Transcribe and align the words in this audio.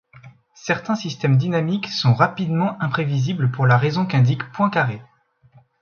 Certains 0.55 0.95
systèmes 0.95 1.37
dynamiques 1.37 1.87
sont 1.87 2.15
rapidement 2.15 2.75
imprévisibles 2.81 3.51
pour 3.51 3.67
la 3.67 3.77
raison 3.77 4.07
qu'indique 4.07 4.51
Poincaré. 4.51 4.99